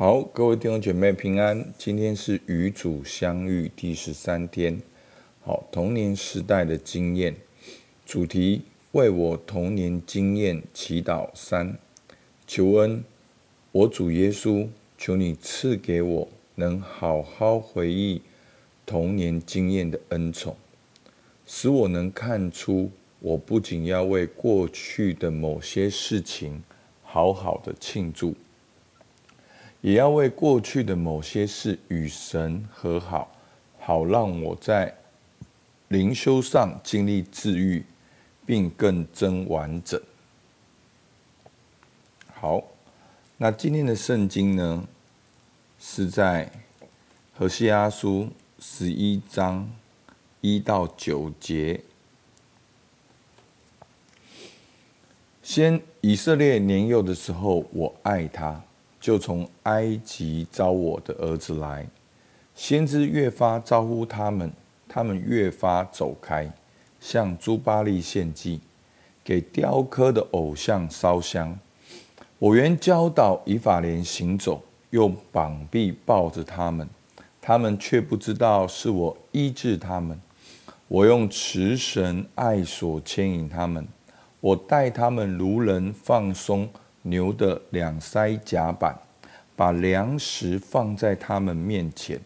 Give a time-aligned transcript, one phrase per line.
[0.00, 1.74] 好，各位弟兄姐妹平安。
[1.76, 4.80] 今天是与主相遇第十三天。
[5.42, 7.36] 好，童年时代的经验
[8.06, 11.76] 主题：为我童年经验祈祷三。
[12.46, 13.04] 求恩，
[13.72, 14.66] 我主耶稣，
[14.96, 18.22] 求你赐给我能好好回忆
[18.86, 20.56] 童年经验的恩宠，
[21.46, 26.62] 使我能看出，我不仅要为过去的某些事情
[27.02, 28.34] 好好的庆祝。
[29.80, 33.34] 也要为过去的某些事与神和好，
[33.78, 34.94] 好让我在
[35.88, 37.84] 灵修上经历治愈，
[38.44, 40.00] 并更臻完整。
[42.34, 42.62] 好，
[43.38, 44.86] 那今天的圣经呢，
[45.78, 46.50] 是在
[47.34, 49.70] 何西阿书十一章
[50.42, 51.80] 一到九节。
[55.42, 58.62] 先以色列年幼的时候，我爱他。
[59.00, 61.86] 就从埃及招我的儿子来，
[62.54, 64.52] 先知越发招呼他们，
[64.86, 66.52] 他们越发走开，
[67.00, 68.60] 向朱巴利献祭，
[69.24, 71.58] 给雕刻的偶像烧香。
[72.38, 76.86] 我原教导以法莲行走，用膀臂抱着他们，
[77.40, 80.20] 他们却不知道是我医治他们。
[80.88, 83.86] 我用慈神爱索牵引他们，
[84.40, 86.68] 我待他们如人放松。
[87.02, 88.98] 牛的两腮甲板，
[89.56, 92.20] 把粮食放在他们面前，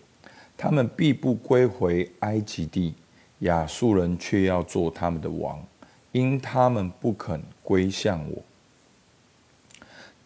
[0.57, 2.95] 他们必不归回埃及地，
[3.41, 5.65] 亚述人却要做他们的王，
[6.13, 8.43] 因他们不肯归向我。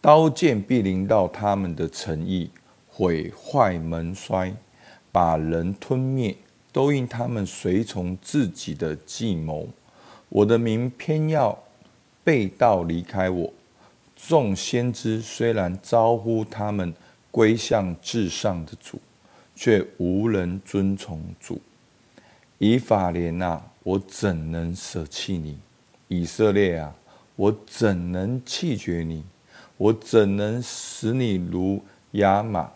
[0.01, 2.49] 刀剑必临到他们的城邑，
[2.89, 4.53] 毁坏门闩，
[5.11, 6.35] 把人吞灭，
[6.71, 9.67] 都因他们随从自己的计谋。
[10.29, 11.57] 我的民偏要
[12.23, 13.53] 背道离开我。
[14.27, 16.93] 众先知虽然招呼他们
[17.31, 18.99] 归向至上的主，
[19.55, 21.59] 却无人遵从主。
[22.57, 25.57] 以法莲啊，我怎能舍弃你？
[26.09, 26.93] 以色列啊，
[27.35, 29.23] 我怎能弃绝你？
[29.77, 31.81] 我怎能使你如
[32.11, 32.69] 亚玛？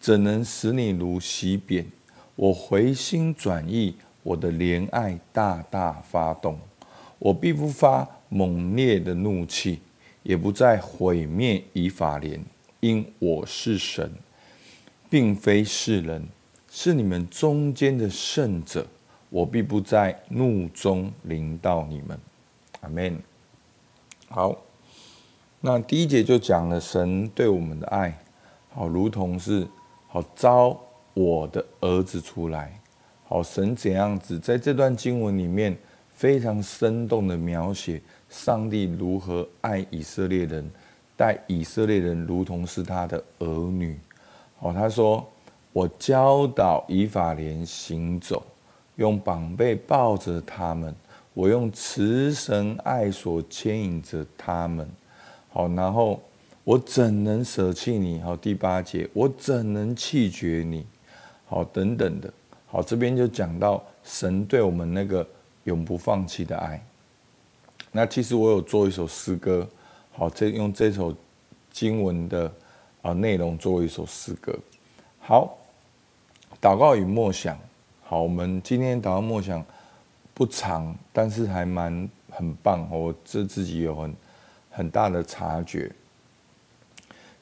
[0.00, 1.86] 怎能使你如西扁？
[2.34, 6.58] 我回心转意，我的怜爱大大发动，
[7.18, 9.80] 我必不发猛烈的怒气。
[10.28, 12.38] 也不再毁灭以法莲，
[12.80, 14.12] 因我是神，
[15.08, 16.22] 并非是人，
[16.70, 18.86] 是你们中间的圣者。
[19.30, 22.20] 我必不在怒中临到你们。
[22.82, 23.18] 阿门。
[24.28, 24.54] 好，
[25.62, 28.14] 那第一节就讲了神对我们的爱，
[28.68, 29.66] 好，如同是
[30.08, 30.78] 好招
[31.14, 32.78] 我的儿子出来。
[33.24, 35.74] 好，神怎样子在这段经文里面
[36.10, 38.02] 非常生动的描写。
[38.28, 40.70] 上帝如何爱以色列人，
[41.16, 43.98] 待以色列人如同是他的儿女。
[44.60, 45.26] 哦，他说
[45.72, 48.44] ：“我教导以法莲行走，
[48.96, 50.94] 用膀臂抱着他们，
[51.32, 54.88] 我用慈神爱所牵引着他们。”
[55.50, 56.20] 好，然后
[56.64, 58.20] 我怎能舍弃你？
[58.20, 60.84] 好，第八节，我怎能弃绝你？
[61.46, 62.32] 好，等等的。
[62.66, 65.26] 好，这边就讲到神对我们那个
[65.64, 66.84] 永不放弃的爱。
[67.90, 69.66] 那其实我有做一首诗歌，
[70.12, 71.14] 好，这用这首
[71.70, 72.52] 经文的
[73.00, 74.56] 啊内容做一首诗歌。
[75.18, 75.56] 好，
[76.60, 77.58] 祷告与默想，
[78.04, 79.64] 好，我们今天祷告默想
[80.34, 84.14] 不长，但是还蛮很棒，我这自己有很
[84.70, 85.90] 很大的察觉。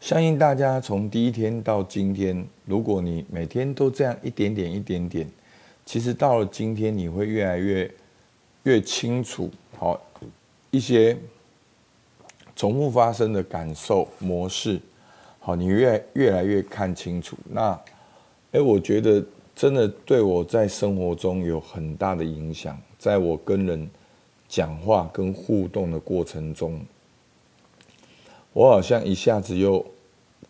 [0.01, 5.29] 相信大家从第一天到今天，如果你每天都这样一点点一点点，
[5.85, 7.93] 其实到了今天你会越来越
[8.63, 10.01] 越清楚，好。
[10.77, 11.17] 一些
[12.55, 14.79] 重复发生的感受模式，
[15.41, 17.35] 好，你越越来越看清楚。
[17.51, 17.81] 那，
[18.51, 22.79] 诶，我觉得真的对我在生活中有很大的影响。
[22.99, 23.89] 在我跟人
[24.49, 26.79] 讲话跟互动的过程中，
[28.53, 29.83] 我好像一下子又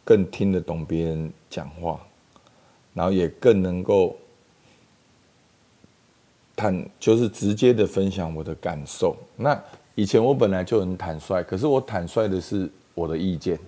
[0.04, 2.04] 更听得懂别人讲话，
[2.94, 4.16] 然后也更能够
[6.56, 9.16] 坦，就是直接的分享我的感受。
[9.36, 9.62] 那。
[9.96, 13.58] 以前我本来就很坦率，可是我坦率的是我的意见，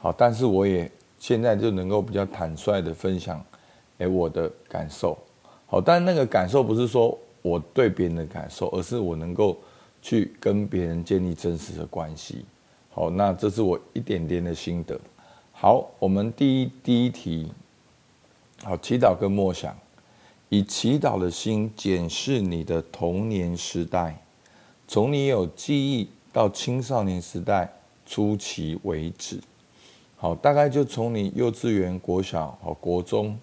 [0.00, 3.40] 好，但是我也现在就能够比较坦率的分享，
[3.98, 5.16] 诶，我的感受，
[5.66, 9.56] 好，但那个感受不是说我对别人的感受，而是我能够
[10.02, 12.44] 去跟别人建立真实的关系，
[12.90, 15.00] 好，那这是我一点点的心得。
[15.52, 17.52] 好，我们第一第一题，
[18.64, 19.72] 好，祈祷跟默想，
[20.48, 24.18] 以祈祷的心检视你的童年时代。
[24.86, 27.72] 从你有记忆到青少年时代
[28.04, 29.40] 初期为止，
[30.16, 33.38] 好，大概就从你幼稚园、国小、好国中，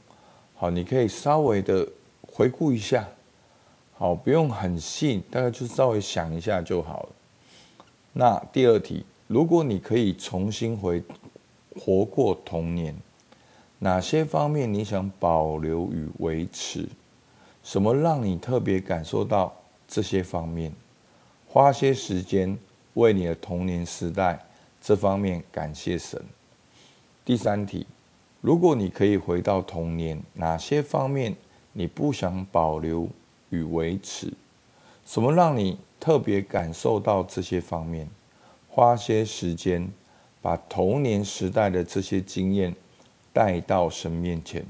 [0.56, 1.88] 好，你可以稍微的
[2.21, 3.07] 回顾一下，
[3.94, 7.09] 好，不用很细，大概就稍微想一下就好了。
[8.13, 11.03] 那第二题，如果你可以重新回
[11.75, 12.95] 活过童年，
[13.80, 16.88] 哪些方面你想保留与维持？
[17.63, 19.53] 什么让你特别感受到
[19.88, 20.74] 这些方面？
[21.51, 22.55] 花些时间
[22.93, 24.39] 为你的童年时代
[24.79, 26.23] 这方面感谢神。
[27.25, 27.87] 第三题，
[28.39, 31.35] 如果你可以回到童年，哪些方面
[31.73, 33.09] 你不想保留
[33.49, 34.31] 与维持？
[35.07, 38.07] 什么让你特别感受到这些方面？
[38.69, 39.91] 花些时间
[40.43, 42.75] 把童年时代的这些经验
[43.33, 44.63] 带到神面前，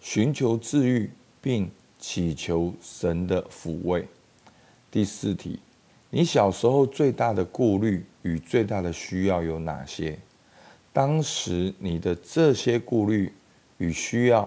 [0.00, 1.10] 寻求治愈，
[1.40, 4.06] 并祈求神的抚慰。
[4.88, 5.58] 第四题，
[6.14, 10.18] 你小时候最大的顾虑与最大的需要有哪些？
[10.92, 13.32] 当时你的这些顾虑
[13.78, 14.46] 与需要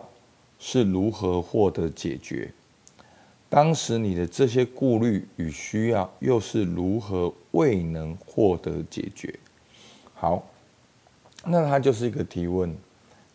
[0.59, 2.53] 是如何获得解决？
[3.49, 9.33] 当时你的这些顾虑与需要又是如何未能获得解决？
[10.13, 10.47] 好，
[11.43, 12.77] 那它就是一个提问，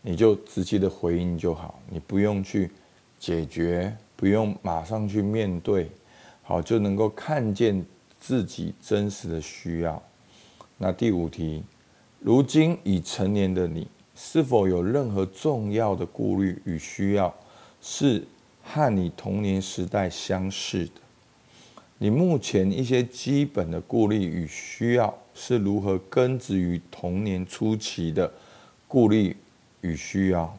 [0.02, 2.70] 你就直接的回应就好，你不用去
[3.18, 5.90] 解决，不用马上去面对，
[6.44, 7.84] 好，就能够看见
[8.20, 10.00] 自己真实的需要。
[10.78, 11.64] 那第五题。
[12.22, 17.34] 如今已成年的你，是否有任何重要的顾虑与需要，
[17.80, 18.22] 是
[18.62, 20.92] 和你童年时代相似的？
[21.96, 28.30] 你目前一些基本的顾虑与需要，是如何根植于童年初期的
[28.86, 29.34] 顾虑
[29.80, 30.54] 与需要？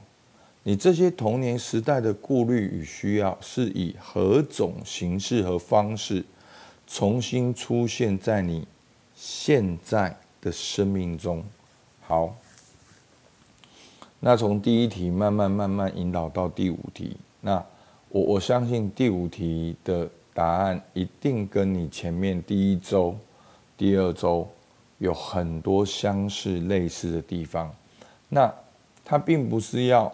[0.64, 6.26] 你这些童年时代的顾虑与需要，是以何种形式和方式
[6.88, 8.68] 重新出现在你
[9.16, 11.44] 现在的生命中？
[12.02, 12.36] 好，
[14.20, 17.64] 那从第一题慢慢慢慢引导到第五题，那
[18.10, 23.16] 我我相信第五题的答案一定跟你前面第一周、
[23.78, 24.48] 第二周
[24.98, 27.74] 有很多相似类似的地方。
[28.28, 28.54] 那
[29.04, 30.14] 它并不是要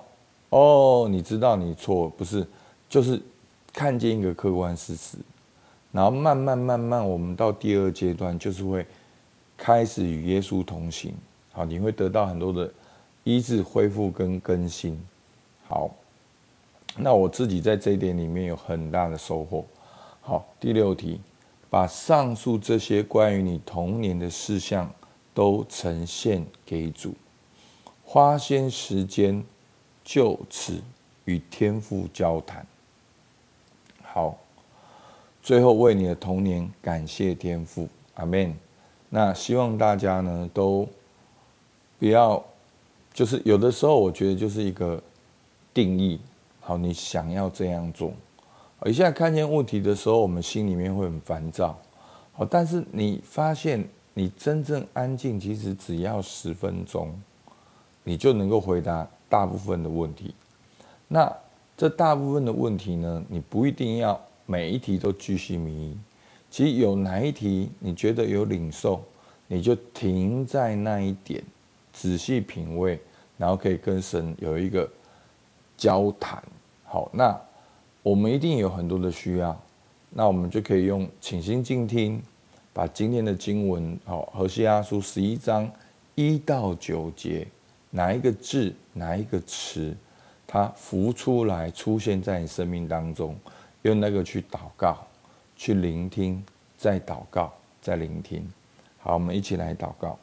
[0.50, 2.46] 哦，你知道你错，不是，
[2.88, 3.22] 就是
[3.74, 5.18] 看见一个客观事实，
[5.98, 8.86] 然后慢慢慢慢，我们到第二阶段就是会
[9.58, 11.12] 开始与耶稣同行。
[11.52, 12.72] 好，你会得到很多的
[13.24, 14.96] 医治、恢复跟更新。
[15.68, 15.90] 好，
[16.96, 19.66] 那我自己在这一点里面有很大的收获。
[20.22, 21.20] 好，第六题，
[21.68, 24.88] 把上述这些关于你童年的事项
[25.34, 27.16] 都呈现给主，
[28.06, 29.44] 花些时间
[30.04, 30.80] 就此
[31.26, 32.64] 与天父交谈。
[34.04, 34.38] 好，
[35.48, 38.54] 最后为你的童年感谢天父，阿门。
[39.10, 40.86] 那希望大家呢都。
[41.98, 42.44] 不要，
[43.14, 45.02] 就是有的时候，我觉得就是一个
[45.74, 46.20] 定义。
[46.60, 48.12] 好，你想要这样做，
[48.80, 51.80] 而现在看见问题的时候，我们心里面会很烦躁。
[52.34, 57.18] 好，但是你发现你真正安静，其实只要十分钟，
[58.04, 60.36] 你就能够回答大部分的问题。
[61.08, 61.34] 那
[61.78, 65.94] 这大部分的问题呢，你不一定要每一题都巨细靡。
[66.50, 69.04] 其实有哪一题你觉得有领受，
[69.48, 71.44] 你就停在那一点。
[71.94, 73.00] 仔细品味，
[73.38, 74.88] 然后可以跟神有一个
[75.76, 76.42] 交谈。
[76.86, 77.36] 好，那
[78.04, 79.60] 我们一定有很多的需要，
[80.12, 82.22] 那我们就可以用请心静听，
[82.72, 85.70] 把今天的经文，好，何西阿书十一章
[86.14, 87.48] 一到九节，
[87.90, 89.96] 哪一个字，哪一个词，
[90.46, 93.36] 它浮出来出现在你生命当中，
[93.84, 95.06] 用那个去祷告，
[95.56, 96.44] 去聆听，
[96.78, 98.48] 再祷告，再聆听。
[99.00, 100.18] 好，我们一起来祷告。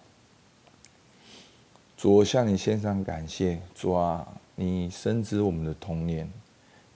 [1.96, 6.30] 主，我向你献上感谢，主啊，你深知我们的童年，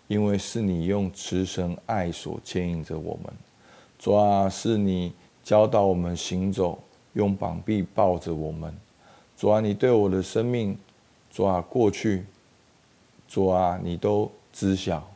[0.07, 3.33] 因为是你用慈绳爱所牵引着我们。
[3.99, 5.13] 主啊，是你
[5.43, 6.79] 教导我们行走，
[7.15, 8.77] 用膀臂抱着我们。
[9.37, 10.77] 主啊，你对我的生命，
[11.31, 12.27] 主啊，过去，
[13.27, 15.08] 主啊，你都知晓，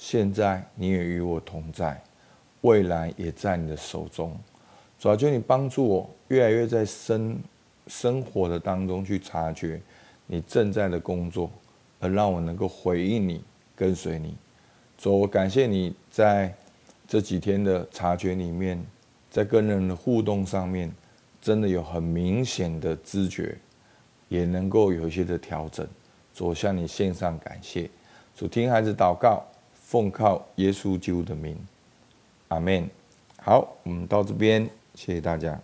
[0.00, 2.02] 现在你也与我同在，
[2.62, 4.34] 未来也在你的手中。
[4.98, 7.38] 主啊，求你帮助我，越来越在生。
[7.86, 9.80] 生活的当中去察觉
[10.28, 11.50] 你正在的工作，
[11.98, 13.42] 而让我能够回应你，
[13.74, 14.36] 跟随你。
[14.96, 16.54] 主，我感谢你在
[17.08, 18.80] 这几天的察觉里面，
[19.28, 20.92] 在跟人的互动上面，
[21.42, 23.56] 真的有很明显的知觉，
[24.28, 25.84] 也能够有一些的调整。
[26.32, 27.90] 主，向你献上感谢。
[28.36, 29.44] 主，听孩子祷告，
[29.90, 31.58] 奉靠耶稣救的名，
[32.46, 32.88] 阿门。
[33.42, 35.60] 好，我们到这边，谢谢大家。